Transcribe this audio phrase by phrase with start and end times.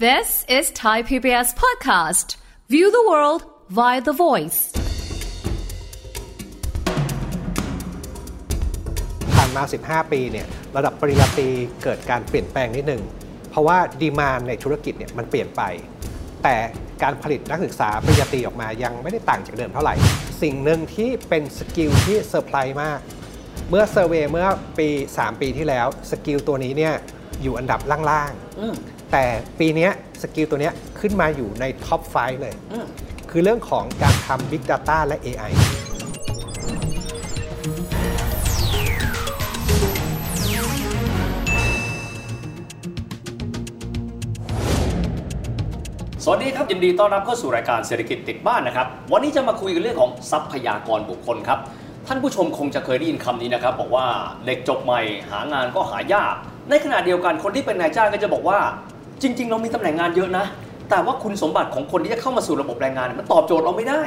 [0.00, 2.34] This is Thai PBS podcast.
[2.68, 4.58] View the world via the voice.
[9.34, 10.46] ผ่านมา 15 ปีเนี่ย
[10.76, 11.48] ระดับปริญญาตรี
[11.82, 13.02] เกิดการเปลี่ยนแปลงนิดหนึ่ง
[13.50, 15.62] เพราะว่า demand ในธุรกิจเนี่ยมันเปลี่ยนไป
[16.42, 16.56] แต่
[17.02, 19.94] การผลิตนักศึกษาปริญญาตรีออกมายังไม่ได้ต่างจากเดิมเท่าไหร่
[20.42, 23.00] สิ่งหนึ่งที่เป็น skill ที่เซอร์ไพรส์มาก
[23.70, 24.46] เมื่อ survey เมื่อ
[24.78, 26.94] ปี 3 ปีที่แล้ว skill ตัวนี้เนี่ย
[27.42, 27.80] อยู่อันดับ
[28.10, 29.24] ล่างๆ แต่
[29.58, 29.90] ปีเนี้ย
[30.22, 32.54] skill ตัวเนี้ยขึ้นมาอยู่ใน top 5เลย
[33.30, 35.52] คือเรื่องของการทำ Big Data และ AI
[46.26, 51.58] สวัสดีครับ ยินดีต้อนรับเข้าสู่รายการเศรษฐกิจติดบ้านนะครับ วันนี้จะมาคุยกันเรื่องของทรัพยากรบุคคลครับ
[52.06, 54.06] ท่านผู้ชมคงจะเคยได้ยินคำนี้นะครับ บอกว่า
[54.46, 56.34] เด็กจบใหม่หางานก็หายาก
[56.70, 58.58] ในขณะเดียวกันคนที่เป็นนายจ้างก็จะบอกว่า
[59.22, 60.44] จริง ๆ เรามีตำแหน่งงานเยอะนะ
[60.90, 64.02] แต่ว่าคุณสมบัติของคนที่จะเข้ามาสู่ระบบแรงงานเนี่ยมันตอบโจทย์เราไม่ได้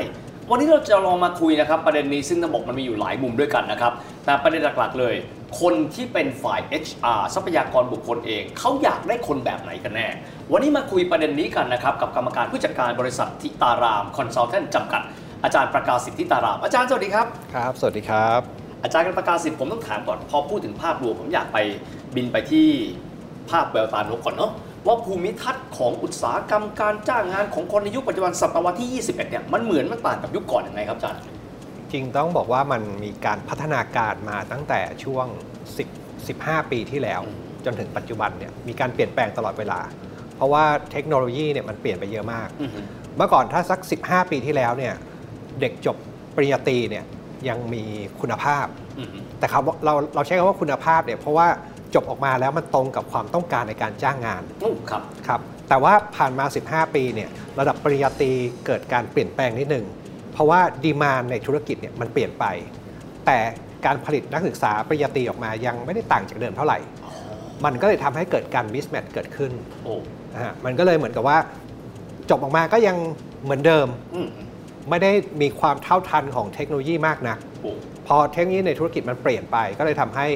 [0.50, 3.92] วันนี้เราจะลองมาคุยนะครับ ประเด็นนี้ซึ่งต้องบอกมันมีอยู่หลายมุมด้วยกันนะครับ
[4.26, 5.16] แต่ประเด็นหลักๆเลย
[5.62, 10.08] คนที่เป็นฝ่าย HR ทรัพยากรบุคคลเอง เขาอยากได้คนแบบไหนกันแน่
[10.52, 15.02] วันนี้มาคุยประเด็นนี้กันนะครับกับกรรมการผู้จัดการบริษัททิตารามคอนซัลแทนจำกัด
[15.44, 18.42] อาจารย์ประกาศสิทธิตาราม อาจารย์สวัสดีครับ ครับ สวัสดีครับ
[18.84, 21.58] อาจารย์ประกาศสิทธิ์ผมต้องถามก่อน พอพูดถึงภาพรวมผมอยากไป
[22.16, 22.68] บินไปที่
[23.50, 24.52] ภาพแววตานกก่อนเนาะ
[24.88, 31.22] ว่าภูมิทัศน์ของอุตสาหกรรมการจ้างงานของคนในยุคปัจจุบันศตวรรษที่ 21 เนี่ยมันเหมือนมันต่างกับยุคก่อนยังไงครับอาจารย์
[31.92, 35.26] จริงต้องบอกว่ามันมีการพัฒนาการมาตั้งแต่ช่วง
[35.78, 37.22] 10 15 ปีที่แล้ว
[37.66, 39.80] จนถึงปัจจุบันเนี่ยมีการเปลี่ยนแปลงตลอดเวลา
[40.36, 42.80] เพราะว่าเทคโนโลยีเนี่ยมันเปลี่ยนไปเยอะมากอือฮึ
[43.18, 44.94] เมื่อก่อนถ้าสัก 15 ปีที่แล้วเนี่ย
[45.62, 45.98] เด็กจบ
[46.36, 47.06] ปริญญาตรีเนี่ย
[47.50, 47.84] ยังมี
[48.22, 48.66] คุณภาพ
[49.00, 51.48] อือฮึแต่คำว่าเราเราใช้คำว่าคุณภาพเนี่ยเพราะว่า
[51.96, 58.32] จบออกมาแล้วมันตรงกับความต้องการในการจ้างงานโอ้ครับครับ แต่ว่าผ่านมา 15 ปีเนี่ยระดับปริญญาตรี
[58.66, 59.86] เกิดการเปลี่ยนแปลงนิดหนึ่ง
[60.34, 62.46] เพราะว่าดีมานในธุรกิจเนี่ยมันเปลี่ยนไป
[63.26, 63.38] แต่
[63.86, 66.80] การผลิตนักศึกษาปริญญาตรีออกมายังไม่ได้ต่างจากเดิมเท่าไหร่
[67.66, 69.52] มันก็เลยทำให้เกิดการมิสแมทเกิดขึ้น
[69.84, 69.94] โอ้
[70.34, 71.38] นะฮะมันก็เลยเหมือนกับว่า
[72.30, 72.98] จบออกมาก็ยัง
[73.44, 74.30] เหมือนเดิมอืม
[74.90, 75.12] ไม่ได้
[75.42, 77.72] มีความเท่าทันของเทคโนโลยีมากนักโอ้
[78.08, 80.28] พอเทคโนโลยีในธุรกิจมันเปลี่ยนไปก็เลยทำให้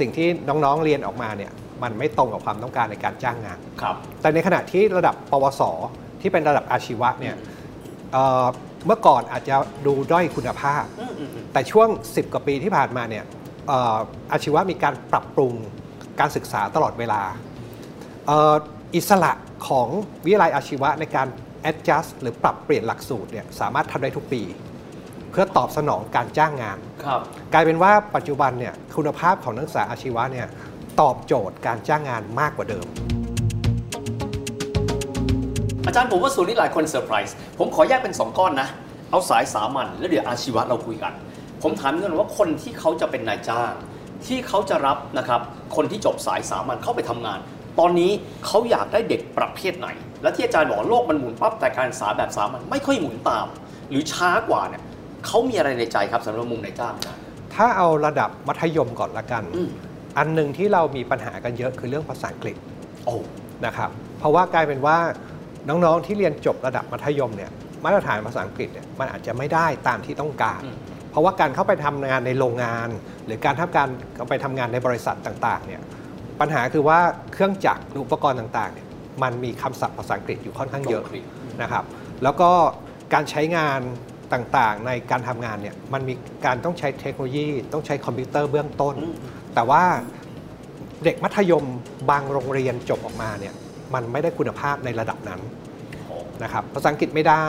[0.00, 1.52] สิ่งที่น้องๆเรียนออกมาเนี่ย
[1.82, 5.62] มันไม่ตรงกับความต้องการในการจ้างงาน ครับ แต่ในขณะที่ระดับปวส
[6.20, 7.34] ที่เป็นระดับอาชีวะเนี่ย
[8.12, 8.44] เอ่อ
[8.86, 13.24] เมื่อก่อนอาจจะดูด้อยคุณภาพ อืมอืมอืมแต่ช่วง 10 กว่าปีที่ผ่านมาเนี่ย
[13.68, 13.96] เอ่อ
[14.32, 15.52] อาชีวะมีการปรับปรุง
[16.20, 17.22] การศึกษาตลอดเวลา
[18.26, 18.54] เอ่อ
[18.96, 19.32] อิสระ
[19.68, 19.88] ของ
[20.24, 21.26] วิทยาลัยอาชีวะในการ
[21.70, 27.20] adjust หรือปรับเปลี่ยนหลักสูตรเนี่ยสามารถทำได้ทุกปีเพื่อตอบสนองการจ้างงานครับ
[27.52, 30.46] กลายเป็นว่าปัจจุบันเนี่ยคุณภาพของนักศึกษาอาชีวะเนี่ย
[31.00, 32.86] ตอบโจทย์การจ้างงานมากกว่าเดิม
[35.86, 38.68] อาจารย์ผมว่าส่วนนี้หลายคนเซอร์ไพรส์ผมขอแยกเป็น 2 ก้อนนะ
[39.10, 41.12] เอาสายสามัญแล้วเดี๋ยวอาชีวะเราคุยกัน
[41.62, 43.72] ผมถามเงื่อนว่าคนที่เขาจะเป็นนายจ้าง
[44.26, 45.40] ที่เขาจะรับนะครับ
[45.76, 47.38] คนที่จบสายสามัญเข้าไปทำงาน
[47.78, 48.10] ตอนนี้
[48.46, 49.88] เขาอยากได้เด็กประเภทไหน
[50.22, 53.46] และที่อาจารย์บอกว่าโลกมันหมุนปั๊บแต่การศึกษาแบบสามัญไม่ค่อยหมุนตาม
[53.90, 54.82] หรือช้ากว่าเนี่ย
[55.26, 57.20] เขามีอะไรในใจครับสำหรับมุมนายจ้างอาจารย์
[57.54, 59.70] ถ้าเอาระดับมัธยมก่อนละกันอืม
[60.18, 62.56] อันหนึ่งที่เรามีปัญหากันเยอะคือเรื่องภาษาอังกฤษ
[63.04, 63.14] โอ้
[63.66, 64.96] นะครับ เพราะว่ากลายเป็นว่า
[65.68, 67.50] น้องๆที่เรียนจบระดับมัธยมเนี่ย
[67.84, 70.76] มาตรฐานภาษาอังกฤษเนี่ยมันอาจจะไม่ได้ตามที่ต้องการอืม
[71.10, 72.88] เพราะว่าการเข้าไปทำงานในโรงงาน
[73.26, 75.82] หรือการทำการเข้าไปทำงานในบริษัทต่างๆเนี่ย
[76.40, 76.98] ปัญหาคือว่า
[77.32, 78.86] เครื่องจักรหรืออุปกรณ์ต่างๆเนี่ย
[79.22, 81.04] มันมีคำศัพท์ภาษาอังกฤษอยู่ค่อนข้างเยอะ
[81.62, 81.84] นะครับ
[82.22, 82.50] แล้วก็
[83.14, 83.80] การใช้งาน
[84.32, 86.14] ต่างๆ ในการทำงานเนี่ยมันมี
[86.46, 89.14] การต้องใช้เทคโนโลยี ต้องใช้คอมพิวเตอร์เบื้องต้นอืม
[89.54, 89.82] แต่ว่า
[91.04, 91.64] เด็กมัธยม
[92.10, 93.54] บางโรงเรียนจบออกมาเนี่ย
[93.94, 95.40] มันไม่ได้คุณภาพในระดับนั้น
[96.06, 97.46] โอ้นะครับภาษาอังกฤษไม่ได้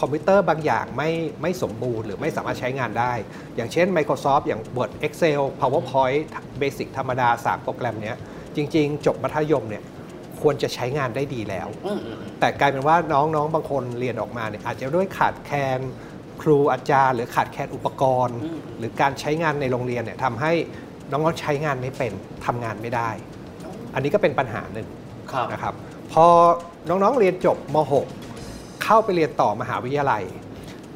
[0.00, 1.10] คอมพิวเตอร์บางอย่างไม่
[1.42, 3.12] ไม่สมบูรณ์หรือไม่สามารถใช้งานได้
[3.56, 6.22] อย่างเช่น Microsoft อย่าง Word Excel PowerPoint
[6.60, 8.16] Basic ธรรมดา 3 โปรแกรมเนี้ย
[8.56, 9.84] จริง ๆ จบมัธยมเนี่ย
[10.40, 15.80] ควรจะใช้งานได้ดีแล้วอืมอืมอืมแต่กลายเป็นว่าน้องๆ บางคนเรียนออกมาเนี่ยอาจจะด้วยขาดแคลน
[16.42, 20.52] ครูอาจารย์ หรือขาดแคลนอุปกรณ์อืมหรือการใช้งานในโรงเรียนเนี่ยทำให้
[21.10, 22.12] น้องๆใช้งานไม่เป็น
[22.46, 23.10] ทำงานไม่ได้
[23.94, 24.86] อันนี้ก็เป็นปัญหาหนึ่ง
[25.32, 25.74] ครับนะครับ
[26.12, 26.26] พอ
[26.88, 27.76] น้องๆเรียนจบม
[28.30, 30.22] .6 เข้าไปเรียนต่อมหาวิทยาลัย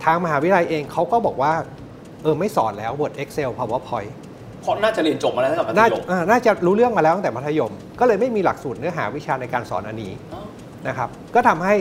[0.04, 1.52] ทางมหาวิทยาลัยเองเขาก็บอกว่า
[2.22, 4.12] เออไม่สอนแล้ว Word Excel PowerPoint
[4.62, 10.42] เพราะน่าจะเรียนจบมาแล้วตั้งแต่มัธน่ายมอ่าน่าจะรู้เรื่องมาแล้วตั้งแต่มัธยม ก็เลยไม่มีหลักสูตรเนื้อหาวิชาในการสอนอันนี้อ๋อ
[10.88, 11.74] นะครับ ก็ทำให้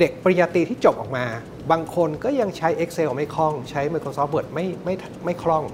[0.00, 1.26] เด็กปริญญาตรีที่จบออกมา
[1.70, 4.94] บางคนก็ยังใช้ Excel ไม่คล่อง ใช้ Microsoft Word ไม่ไม่
[5.24, 5.64] ไม่คล่อง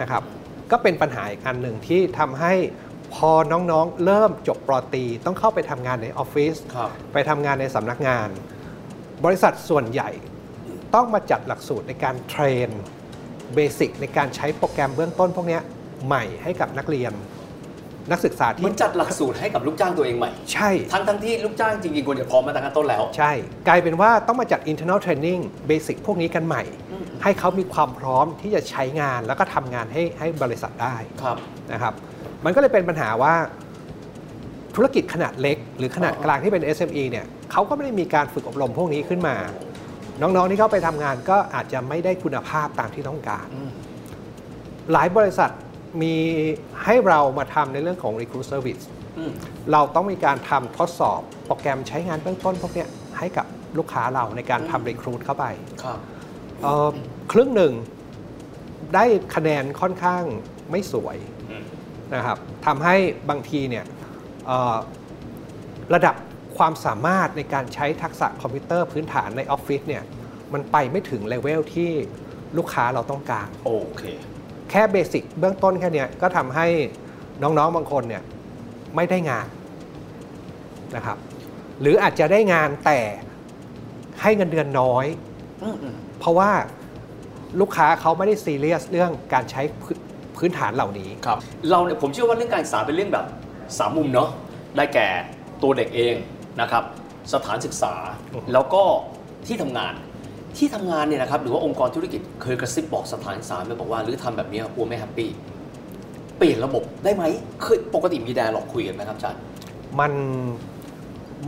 [0.00, 0.22] นะครับ
[0.70, 2.54] ก็เป็นปัญหาอีกอันหนึ่งที่ทำให้
[3.14, 8.28] พอน้องๆ เริ่มจบป.ตรีต้องเข้าไปทำงานในออฟฟิศครับไปทำงานในสำนักงาน
[9.24, 10.10] บริษัทส่วนใหญ่
[10.94, 12.68] ต้องมาจัดหลักสูตรในการ train
[13.54, 15.62] basic ในการใช้โปรแกรมเบื้องต้นพวกเนี้ย
[16.06, 17.12] ใหม่ให้กับนักเรียน
[18.10, 23.32] นักศึกษาเหมืที่อนจัดหลักสูตรให้กับลูกจ้างตัวเองใหม่ ใช่ ทั้งทั้งที่ลูกจ้างจริงๆควรจะพร้อมมาตั้งแต่ต้นแล้ว ใช่
[23.68, 26.62] กลายเป็นว่าต้องมาจัด internal training basic พวกนี้กันใหม่
[27.22, 31.36] ให้เขามีความพร้อมที่จะใช้งานแล้วก็ทำงานให้ให้บริษัทได้ครับ
[31.72, 31.94] นะครับ
[32.44, 33.34] มันก็เลยเป็นปัญหาว่า
[34.74, 39.36] ธุรกิจขนาดเล็ก หรือขนาดอ๋อกลางที่เป็น SME เนี่ยเขาก็ไม่ได้มีการฝึกอบรมพวกนี้ขึ้นมา
[40.20, 43.70] น้องๆที่เข้าไปทำงานก็อาจจะไม่ได้คุณภาพตามที่ต้องการอืม
[44.92, 45.50] หลายบริษัท
[46.02, 46.14] มี
[46.84, 48.84] ให้เรามาทำในเรื่องของ recruit service
[49.18, 49.32] อืม
[49.72, 52.88] เราต้องมีการทำทดสอบโปรแกรมใช้งานเบื้องต้นพวกเนี้ย
[53.18, 53.46] ให้กับ
[53.78, 55.44] ลูกค้าเราในการทำ recruit เข้าไป
[55.82, 55.98] ครับ
[56.62, 56.90] เอ่อ
[57.32, 57.72] ครึ่งหนึ่ง
[58.94, 59.04] ได้
[59.34, 60.22] คะแนนค่อนข้าง
[60.70, 61.16] ไม่สวย
[61.50, 61.64] อืม
[62.14, 62.96] นะครับทำให้
[63.30, 63.84] บางทีเนี่ย
[64.46, 64.76] เอ่อ
[65.94, 66.14] ระดับ
[66.58, 70.02] ความสามารถในการใช้ทักษะคอมพิวเตอร์พื้นฐานในออฟฟิศเนี่ย
[70.52, 71.90] มันไปไม่ถึงเลเวลที่
[72.56, 74.02] ลูกค้าเราต้องการ โอเค
[74.70, 76.66] แค่เบสิกเบื้องต้นแค่เนี้ยก็ทำให้
[77.42, 78.22] น้องๆบางคนเนี่ย
[78.96, 79.46] ไม่ได้งาน
[80.96, 81.16] นะครับ
[81.80, 82.98] หรืออาจจะได้งานแต่
[84.22, 85.06] ให้เงินเดือนน้อย
[85.62, 86.50] อืมอืมเพราะว่า
[87.60, 89.98] ลูกค้าเขาไม่ได้ซีเรียสเรื่องการใช้พื้น
[90.36, 91.38] พื้นฐานเหล่านี้ครับ
[91.70, 93.26] เราเนี่ยผมเชื่อว่าเรื่องการศึกษาเป็นเรื่องแบบ
[93.78, 94.28] สามมุมเนาะ
[94.76, 95.06] ได้แก่
[95.62, 96.14] ตัวเด็กเอง
[96.60, 96.82] นะครับ
[97.32, 97.94] สถานศึกษา
[98.34, 98.82] อือฮึแล้วก็
[99.46, 99.92] ที่ทำงาน
[100.58, 105.30] ที่ทำงานเนี่ยนะครับหรือว่าองค์กรธุรกิจเคยกระซิบบอกสถานศึกษาไหมบอกว่าหรือทำแบบเนี้ยอั๊วไม่ happy
[106.38, 107.24] เปลี่ยนระบบได้ไหม
[107.62, 109.40] เคยปกติมีแดร์หลอกคุยกันไหมครับอาจารย์
[110.00, 110.12] มัน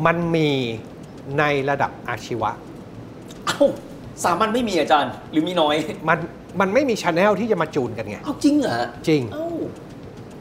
[0.07, 0.49] มันมี
[1.39, 2.51] ในระดับอาชีวะ
[3.47, 3.63] เอ้า
[4.25, 5.75] สามัญไม่มีอาจารย์ หรือมีน้อย
[6.09, 6.19] มัน
[6.61, 9.49] มันไม่มี channel ที่จะมาจูนกันไงเอ้าจริงเหรอฮะจริงเอ้า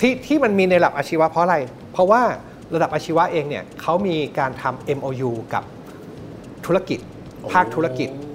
[0.02, 1.58] ที่ที่มันมีในระดับอาชีวะเพราะอะไร
[1.94, 2.22] เพราะว่า
[2.74, 5.64] ระดับอาชีวะเองเนี่ยเขามีการทำ MOU กับ
[6.66, 7.00] ธุรกิจ
[7.52, 8.27] ภาคธุรกิจโอ้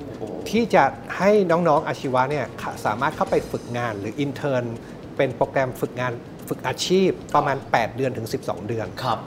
[0.51, 0.85] ที่จะ
[1.19, 2.47] ให้น้องๆอาชีวะเนี่ย
[2.85, 4.65] สามารถเข้าไปฝึกงานหรืออินเทอร์น
[5.17, 6.13] เป็นโปรแกรมฝึกงาน
[6.49, 9.19] ฝึกอาชีพประมาณ 8 เดือนถึง 12 เดือนครับ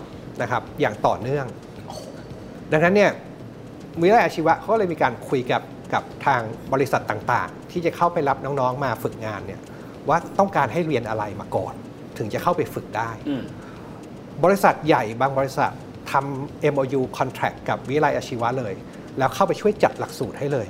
[0.41, 1.45] นะครับ อย่างต่อเนื่อง
[2.71, 3.11] ดังนั้นเนี่ย
[4.01, 5.61] วิทยาลัยอาชีวะเขาก็เลยมีการคุยกับ
[5.93, 6.41] กับทาง
[6.73, 9.61] บริษัทต่างๆ ที่จะเข้าไปรับน้องๆมาฝึกงานเนี่ย
[10.09, 11.73] ว่าต้องการให้เรียนอะไรมาก่อน
[12.17, 13.43] ถึงจะเข้าไปฝึกได้อืม
[14.43, 15.71] บริษัทใหญ่บางบริษัท
[16.11, 18.73] ทำ MOU contract กับวิทยาลัยอาชีวะเลย
[19.17, 20.67] แล้วเข้าไปช่วยจัดหลักสูตรให้เลย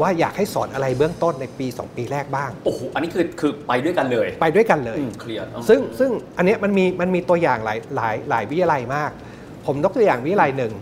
[0.00, 9.10] ว่าอยากให้สอนอะไรเบื้องต้นในปี 2 ปีแรกบ้าง โอ้โห อันนี้คือคือไปด้วยกันเลย ไปด้วยกันเลยอืมเคลียร์ซึ่งซึ่งอันเนี้ยมันมีมันมีตัวอย่างหลายหลายหลายวิทยาลัยมาก
[9.66, 10.72] ผมยกตัวอย่างวิทยาลัยหนึ่ง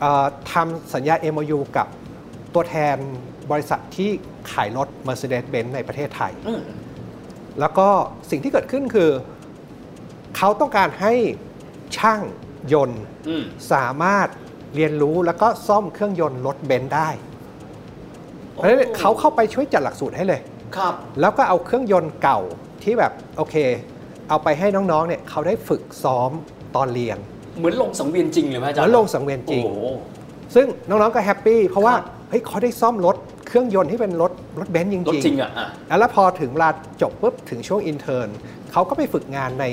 [0.00, 1.86] เอ่อทำสัญญา MOU กับ
[2.54, 2.96] ตัวแทน
[3.50, 4.10] บริษัทที่
[4.52, 6.60] ขายรถ Mercedes-Benz ในประเทศไทยอืม
[7.60, 7.88] แล้วก็
[8.30, 9.10] สิ่งที่เกิดขึ้นคือ
[10.36, 11.12] เขาต้องการให้
[11.96, 12.20] ช่าง
[12.72, 14.28] ยนต์อืมสามารถ
[14.74, 17.08] เรียนรู้แล้วก็ซ่อมเครื่องยนต์รถเบนซ์ได้
[18.56, 20.40] เพราะฉะนั้นเขาเข้าไปช่วยจัดหลักสูตรให้เลย
[20.76, 22.40] ครับ แล้วก็เอาเครื่องยนต์เก่า
[22.82, 23.56] ที่แบบโอเค
[24.28, 26.30] เอาไปให้น้องๆเนี่ยเขาได้ฝึกซ่อม
[26.76, 27.18] ตอนเรียน
[27.58, 29.86] เหมือนลงสังเวียนจริงเลยไหมอาจารย์แล้วลงสังเวียนจริง โอ้โห
[30.54, 33.16] ซึ่งน้องๆก็ happy เพราะว่าครับเฮ้ยเขาได้ซ่อมรถ
[33.46, 36.70] เครื่องยนต์ที่เป็นรถรถเบนซ์จรถริงจริงอะอะๆแล้วพอถึงเวลา
[37.02, 38.28] จบปุ๊บถึงช่วงอินเทอร์น
[38.72, 39.64] เขาก็ไปฝึกงานใน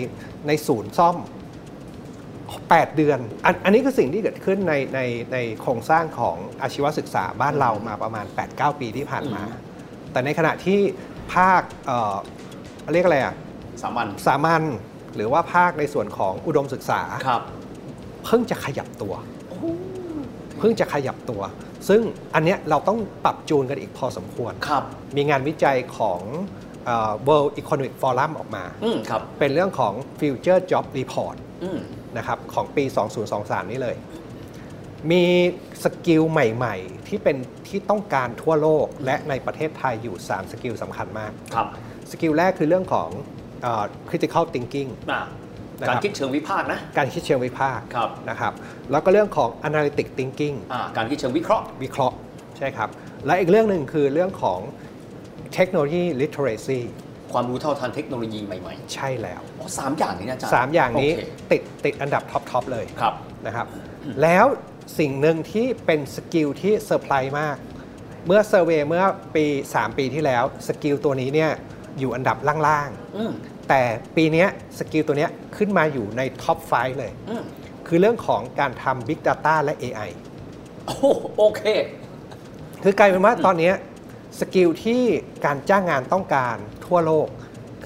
[0.48, 1.16] ในศูนย์ซ่อม
[2.72, 5.00] 8 เดือนอันอันนี้คือสิ่งที่เกิดขึ้นในใน
[5.34, 10.80] ในโครงสร้างของอาชีวศึกษาบ้านเรามาประมาณ 8-9 ปีที่ผ่านมาอืมแต่ในขณะที่
[11.34, 12.16] ภาคเอ่อ
[12.94, 13.36] เรียกอะไรอะ
[13.84, 14.64] สามัญสามัญ
[15.16, 17.42] หรือว่าภาคในส่วนของอุดมศึกษา ครับ
[18.26, 19.14] เพิ่งจะขยับตัว
[20.60, 21.42] เพิ่งจะขยับตัว
[21.90, 22.02] ซึ่ง
[22.36, 24.84] อันเนี้ยเราต้องปรับจูนกันอีกพอสมควร ครับ
[25.16, 26.22] มีงานวิจัยของ
[26.86, 31.80] เอ่อ World Economic Forum ออกมา อืมครับ เป็นเรื่องของ Future Job Report อืม
[32.18, 32.84] นะครับของปี
[33.28, 33.96] 2023 นี้เลย
[35.12, 35.26] มี
[35.84, 41.68] skill ใหม่ๆ ที่เป็นที่ต้องการทั่วโลกและในประเทศไทยอยู่ 3 skill สำคัญมากครับ
[42.12, 43.10] skill แรกคือเรื่องของ
[43.62, 45.24] เอ่อ critical thinking อะ
[45.82, 48.54] นะครับการคิดเชิงวิพากษ์นะ การคิดเชิงวิพากษ์ครับนะครับ
[48.92, 52.16] แล้วก็เรื่องของ analytic thinking อ่าการคิดเชิงวิเคราะห์ วิเคราะห์
[52.58, 52.90] ใช่ครับ
[53.26, 54.60] และอีกเรื่องหนึ่งคือเรื่องของ
[55.54, 56.82] เทคโนโลยี literacy
[57.34, 63.14] ความรู้เท่าทันเทคโนโลยีใหม่ใช่แล้วๆอ๋อ สามอย่างนี้นะอาจารย์สามอย่างนี้โอเคติดติดอันดับ top ๆเลยครับ
[63.46, 63.68] นะครับ
[64.22, 64.46] แล้ว
[65.00, 67.58] สิ่งหนึ่งที่เป็น skill ที่เซอร์ไพรส์มาก
[68.28, 69.04] เมื่อ survey เมื่อ
[69.36, 71.52] ปี 3 ปีที่แล้ว skill ตัวนี้เนี่ย
[72.00, 73.82] อยู่อันดับล่างอืมๆแต่
[74.16, 74.48] ปีเนี้ย
[74.80, 77.44] skill ตัวเนี้ยขึ้นมาอยู่ใน top 5เลยอืม
[77.88, 80.10] คือเรื่องของการทำ Big Data และ AI
[80.86, 81.06] โอ้โห
[81.38, 81.62] โอเค
[82.84, 83.76] คือกลายเป็นว่าตอนเนี้ย
[84.40, 85.02] skill ที่
[85.46, 87.28] การจ้างงานต้องการทั่วโลก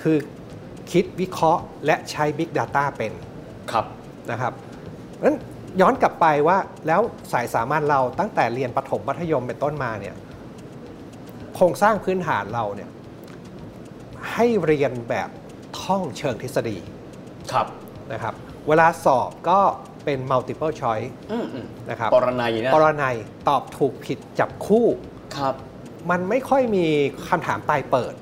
[0.01, 0.17] คือ
[0.91, 3.11] คิดวิเคราะห์ และใช้ Big Data เป็น
[3.71, 3.85] ครับ
[4.31, 5.37] นะครับเพราะฉะนั้น
[5.81, 7.01] ย้อนกลับไปว่าแล้ว
[7.31, 10.15] สายสามัญเราตั้งแต่เรียนประถมมัธยมเป็นต้นมาเนี่ย
[11.55, 12.89] โครงสร้างพื้นฐานเราเนี่ย
[14.33, 15.29] ให้เรียนแบบ
[15.81, 16.77] ท่องเชิงทฤษฎี
[17.51, 17.67] ครับ
[18.13, 18.33] นะครับ
[18.67, 19.59] เวลาสอบก็
[20.05, 23.15] เป็น multiple choice อืมอืมนะครับปรนัยนะปรนัย
[23.47, 24.85] ตอบถูกผิดจับคู่
[25.37, 25.53] ครับ
[26.09, 26.85] มันไม่ค่อยมี
[27.29, 28.13] คำถามปลายเปิด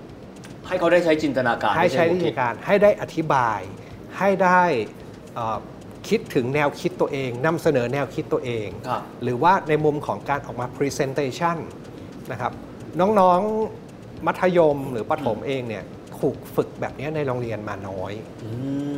[0.68, 3.60] ให้เขาได้ใช้จินตนาการให้ใช้ไม่วิหัวธีคิดการให้ได้อธิบาย
[4.18, 4.64] ให้ได้
[5.36, 5.58] เอ่อ
[6.10, 11.58] คิดถึงแนวคิดตัวเองนำเสนอแนวคิดตัวเองครับหรือว่าในมุมของการออกมา Presentation
[12.32, 12.52] นะครับ
[13.00, 15.84] น้องๆมัธยมหรือประถมเองเนี่ย
[16.20, 18.52] ถูกฝึกแบบนี้ในโรงเรียนมาน้อยอื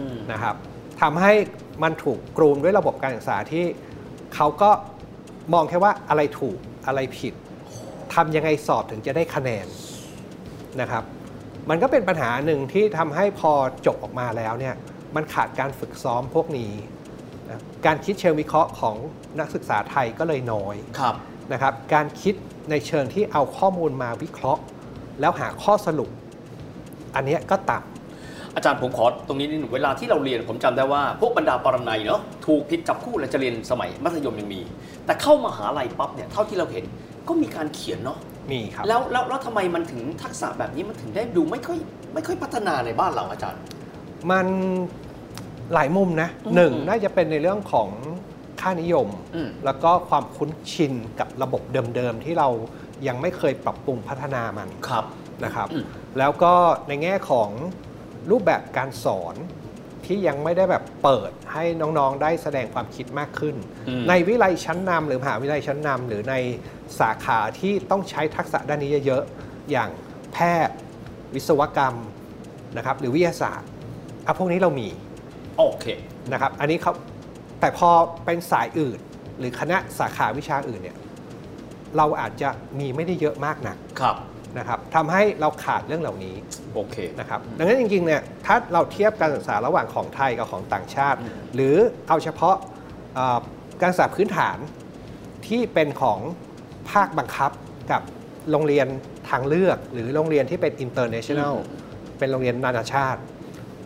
[0.08, 0.56] มนะครับ
[1.02, 1.34] ทำให้
[1.84, 3.66] มันถูกกรูมด้วยระบบการศึกษาที่
[4.36, 4.70] เขาก็
[5.54, 6.58] มองแค่ว่าอะไรถูก
[6.88, 7.34] อะไรผิด
[8.14, 9.68] ทำยังไงสอบถึงจะได้คะแนน
[10.82, 11.04] นะครับ
[11.70, 13.52] มันก็เป็นปัญหาหนึ่งที่ทำให้พอ
[13.86, 14.76] จบออกมาแล้วเนี่ย
[15.16, 16.72] มันขาดการฝึกซ้อมพวกนี้
[17.50, 18.96] นะการคิดเชิงวิเคราะห์ของ
[19.40, 21.16] นักศึกษาไทยก็เลยน้อยครับ
[21.54, 22.36] นะครับ การคิด
[22.72, 24.62] ในเชิงที่เอาข้อมูลมาวิเคราะห์
[25.20, 26.10] แล้วหาข้อสรุป
[27.16, 34.62] อันเนี้ยก็ต่ำอาจารย์ผมขอตรงนี้นิดหนึ่งเวลาที่เราเรียนผมจำได้ว่า พวกบรรดาปรนัยเนาะถูกผิดจับคู่เราจะเรียนสมัยมัธยมยังมี
[35.06, 36.86] แต่เข้ามหาลัยปั๊บเนี่ยเท่าที่เราเห็น
[37.28, 38.18] ก็มีการเขียนเนาะ
[38.52, 41.78] มีครับ แล้วแล้วแล้วทำไมมันถึงทักษะแบบนี้มันถึงได้ดูไม่ค่อย
[42.14, 43.62] ไม่ค่อยพัฒนาในบ้านเราอาจารย์
[44.32, 44.48] มัน
[45.74, 47.90] หลายมุมนะอืมหนึ่งน่าจะเป็นในเรื่องของ
[48.62, 51.62] ค่านิยม อืม แล้วก็ความคุ้นชินกับระบบ
[51.96, 52.50] เดิมๆ ที่เรา
[53.08, 55.06] ยังไม่เคยปรับปรุงพัฒนามันครับ
[55.44, 55.84] นะครับ อืม
[56.20, 56.54] แล้วก็
[56.88, 57.50] ในแง่ของ
[58.32, 59.36] รูปแบบการสอน
[60.06, 63.56] ที่ยังไม่ได้แบบเปิดให้น้องๆ ได้แสดงความคิดมากขึ้น
[63.88, 66.36] อืมในวิไลชั้นนำหรือมหาวิทยาลัยชั้นนำหรือใน
[67.00, 69.90] สาขาที่ต้องใช้ทักษะด้านนี้เยอะๆ อย่าง
[70.34, 70.38] แพ
[70.68, 70.78] ทย์
[71.36, 71.96] วิศวกรรม
[72.78, 73.70] นะครับหรือวิทยาศาสตร์
[74.26, 74.88] อะพวกนี้เรามี
[75.58, 75.86] โอเค
[76.32, 76.94] นะครับอันนี้เขา
[77.60, 77.90] แต่พอ
[78.26, 79.00] เป็นสายอื่น
[79.40, 80.98] หรือคณะสาขาวิชาอื่นเนี่ย
[81.98, 82.50] เราอาจจะ
[82.80, 84.16] มีไม่ได้เยอะมากนักครับ
[84.60, 86.36] นะครับทำให้เราขาดเรื่องเหล่านี้
[86.74, 91.20] โอเคนะครับดังนั้นจริงๆเนี่ยถ้าเราเทียบการศึกษาระหว่างของไทยกับของต่างชาติ
[91.56, 91.76] หรือ
[92.08, 92.56] เอาเฉพาะ
[93.16, 93.40] เอ่อ
[93.82, 94.58] การศึกษาพื้นฐาน
[95.48, 96.20] ที่เป็นของ
[96.92, 97.52] ภาคบังคับ
[97.92, 98.02] กับ
[98.52, 98.88] โรงเรียน
[99.30, 101.86] ทางเลือกหรือโรงเรียนที่เป็น international อืม
[102.20, 103.20] เป็นโรงเรียนนานาชาติ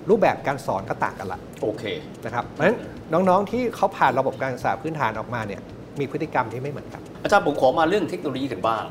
[0.10, 1.84] รูปแบบการสอนก็ต่างกันละโอเค
[2.26, 2.78] นะครับเพราะฉะนั้น
[3.14, 5.62] น้องๆที่เขาผ่านระบบการศึกษาพื้นฐานออกมาเนี่ย
[6.00, 8.84] มีพฤติกรรมที่ไม่เหมือนกัน อาจารย์ผมขอมาเรื่องเทคโนโลยีกันบ้าง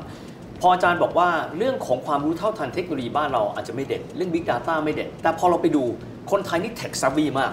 [0.61, 5.83] พออาจารย์บอกว่าเรื่องของความรู้เท่าทันเทคโนโลยีบ้านเราอาจจะไม่เด่นเรื่อง Big Data ไม่เด่น แต่พอเราไปดู
[6.31, 7.51] คนไทยนี่เทคซ a วีมาก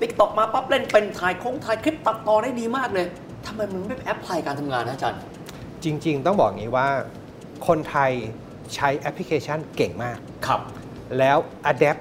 [0.00, 3.06] TikTok มาปั๊บเล่นเป็นถ่ายโค้งถ่ายคลิปตัดต่อได้ดีมากเลย
[3.46, 5.20] ทำไมมันไม่ apply การทำงานนะอาจารย์
[5.84, 6.88] จริง ๆ ต้องบอกอย่างนี้ว่า
[7.66, 8.10] คนไทย
[8.74, 10.60] ใช้แอปพลิเคชันเก่งมากครับ
[11.18, 11.38] แล้ว
[11.70, 12.00] adapt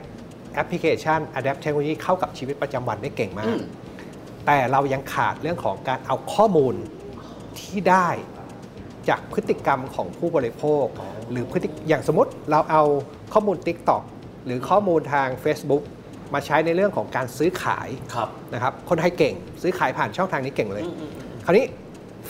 [0.53, 3.61] แอปพลิเคชัน adapt เทคโนโลยีเข้ากับชีวิตประจำวันได้เก่งมาก อืม
[4.45, 6.75] แต่เรายังขาดเรื่องของการเอาข้อมูล
[7.59, 8.09] ที่ได้
[9.09, 10.85] จากพฤติกรรมของผู้บริโภค
[11.31, 12.83] หรือพฤติอย่างสมมติเราเอา
[13.33, 14.03] ข้อมูล TikTok
[14.45, 15.83] หรือข้อมูลทาง Facebook
[16.33, 21.65] มาใช้ในเรื่องของการซื้อขายครับนะครับคนไทยเก่ง ซื้อขายผ่านช่องทางนี้เก่งเลยอืมอืมอืมคราวนี้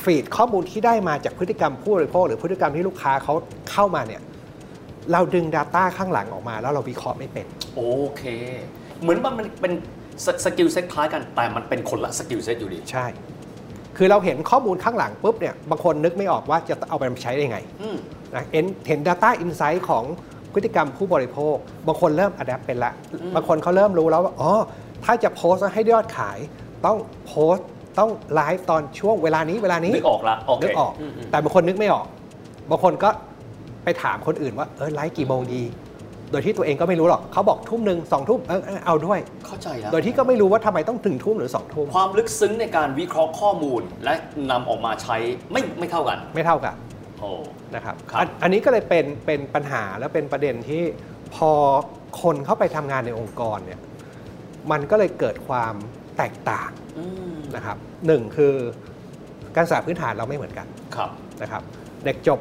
[0.04, 3.34] feed ข้อมูลที่ได้มาจากพฤติกรรมผู้บริโภค หรือพฤติกรรมที่ลูกค้าเขา
[3.72, 4.22] เข้ามาเนี่ย
[5.12, 7.82] เราดึง Data ข้างหลังออกมา แล้วเราวิเคราะห์ไม่เป็น โอ
[8.16, 8.24] เค
[9.02, 9.74] เหมือนว่ามันเป็น
[10.26, 13.06] ส skill set คล้ายกันแต่มันเป็นคนละ skill set อยู่ดี ใช่
[13.98, 17.98] คือเราเห็นข้อมูลข้างหลังปุ๊บเนี่ยบางคนนึกไม่ออกว่าจะเอาไปใช้ได้ไงอืม
[18.36, 20.04] นะเห็นเห็น Data Insight ของ
[20.54, 21.56] พฤติกรรมผู้บริโภค
[21.88, 24.52] บางคนเริ่ม adapt เป็นละอืมบางคนเขาเริ่มรู้แล้วว่าอ๋อ
[25.06, 26.38] ถ้าจะโพสต์ให้ยอดขาย
[26.86, 27.68] ต้องโพสต์
[28.00, 32.06] ต้องไลฟ์ตอนช่วงเวลานี้เวลานี้นึกออกละโอเคนึกออกมมแต่บางคนนึกไม่ออก
[32.70, 33.10] บางคนก็
[33.84, 35.64] ไปถามคนอื่นว่าเออไลฟ์กี่โมงดี
[36.32, 44.14] โดยที่ตัวเองก็ไม่รู้หรอกเขาบอกทุ่มหนึ่งสองทุ่มเออเออเอาด้วย เข้าใจแล้ว โดยที่ก็ไม่รู้ว่าทำไมต้องถึงทุ่มหรือสองทุ่มความลึกซึ้งในการวิเคราะห์ข้อมูลและ
[44.52, 45.18] นำออกมาใช้
[45.52, 46.76] ไม่ไม่เท่ากันไม่เท่ากัน
[47.20, 47.32] โอ้
[47.76, 50.84] นะครับครับ อันอันนี้ก็เลยเป็นเป็นปัญหาและเป็นประเด็นที่
[51.36, 51.52] พอ
[52.22, 53.80] คนเข้าไปทำงานในองค์กรเนี่ย
[54.72, 55.74] มันก็เลยเกิดความ
[56.18, 58.54] แตกต่างอืมนะครับหนึ่งคือ
[59.56, 61.10] การศึกษาพื้นฐานเราไม่เหมือนกัน ครับ
[61.42, 61.62] นะครับ
[62.06, 62.40] เด็กจบ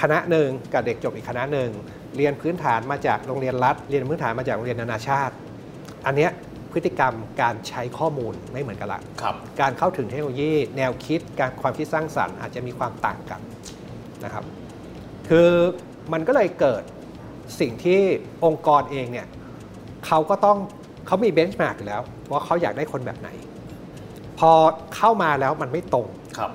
[0.00, 1.70] คณะหนึ่งกับเด็กจบอีกคณะหนึ่ง
[2.16, 5.34] เรียนพื้นฐานมาจากโรงเรียนรัฐ เรียนพื้นฐานมาจากโรงเรียนนานาชาติ
[6.06, 6.30] อันเนี้ย
[6.72, 13.40] พฤติกรรมการใช้ข้อมูลไม่เหมือนกันละครับการเข้าถึงเทคโนโลยี แนวคิดการความคิดสร้างสรรค์อาจจะมีความต่างกัน
[14.24, 14.44] นะครับ
[15.28, 15.50] คือ
[16.12, 16.82] มันก็เลยเกิด
[17.60, 18.00] สิ่งที่
[18.44, 19.26] องค์กรเองเนี่ย
[20.06, 20.58] เขาก็ต้อง
[21.06, 23.28] เขามีเบนช์มาร์กอยู่แล้ว ว่าเขาอยากได้คนแบบไหน
[24.38, 24.50] พอ
[24.96, 26.06] เข้ามาแล้วมันไม่ตรง
[26.38, 26.50] ครับ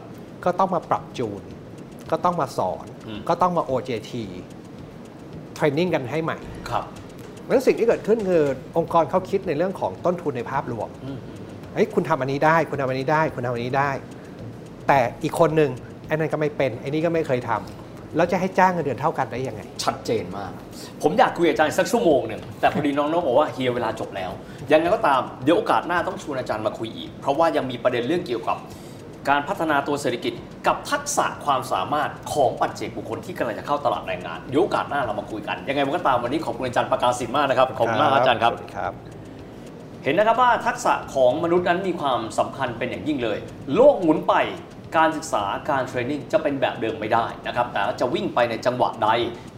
[0.46, 1.42] ก็ต้องมาปรับจูน
[2.12, 4.12] ก็ต้องมาสอนอืมก็ต้องมา OJT เท
[5.64, 6.38] รนนิ่งกันให้ใหม่
[6.70, 6.86] ครับ
[7.48, 8.44] งั้นสิ่งที่เกิดขึ้นคือ
[8.78, 11.20] องค์กรเขาคิดในเรื่องของต้นทุนในภาพรวมอืม
[11.74, 13.90] เฮ้ยคุณทำอันนี้ได้ คุณทำอันนี้ได้ คุณทำอันนี้ได้
[14.88, 15.72] แต่อีกคนหนึ่ง
[16.08, 20.52] ไอ้นั่นก็ไม่เป็นไอ้นี่ก็ไม่เคยทำแล้วจะให้จ้างเงินเดือนเท่ากันได้ยังไง ชัดเจนมาก
[21.04, 24.32] ผมอยากคุยกับอาจารย์สักชั่วโมงหนึ่งแต่พอดีน้องๆบอกว่าเฮียเวลาจบแล้ว
[24.72, 28.58] ยังไงก็ตามเดี๋ยวโอกาสหน้าต้องชวนอาจารย์มาคุยอีก เพราะว่ายังมีประเด็นเรื่องเกี่ยวกับ
[29.30, 30.34] การพัฒนาตัวเศรษฐกิจ
[30.68, 38.94] กับทักษะความสามารถของปัจเจกบุคคลที่กำลังจะเข้าตลาดแรงงานเดี๋ยวโอกาสหน้าเรามาคุยกัน ยังไงก็ตามวันนี้ขอบคุณอาจารย์ประกาศสินมากนะครับขอบคุณมากครับอาจารย์ครับสวัสดีครับ
[40.04, 43.38] เห็นนะครับว่าทักษะของมนุษย์นั้นมีความสำคัญเป็นอย่างยิ่งเลย
[43.76, 44.34] โลกหมุนไป
[44.98, 49.10] การศึกษาการเทรนนิ่งจะเป็นแบบเดิมไม่ได้นะครับ แต่ว่าจะวิ่งไปในจังหวะใด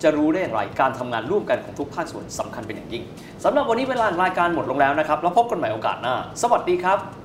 [0.03, 3.03] จะรู้ได้อย่างไร การทำงานร่วมกันของทุกภาคส่วนสำคัญเป็นอย่างยิ่ง
[3.43, 7.24] สำหรับวันนี้เวลารายการหมดลงแล้วนะครับ แล้วพบกันใหม่โอกาสหน้า สวัสดีครับ